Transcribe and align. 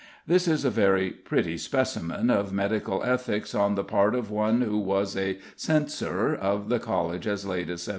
This 0.25 0.47
is 0.47 0.65
a 0.65 0.71
very 0.71 1.11
pretty 1.11 1.59
specimen 1.59 2.31
of 2.31 2.51
medical 2.51 3.03
ethics 3.03 3.53
on 3.53 3.75
the 3.75 3.83
part 3.83 4.15
of 4.15 4.31
one 4.31 4.61
who 4.61 4.79
was 4.79 5.15
a 5.15 5.37
censor 5.55 6.33
of 6.33 6.69
the 6.69 6.79
College 6.79 7.27
as 7.27 7.45
late 7.45 7.69
as 7.69 7.85
1721. 7.85 7.89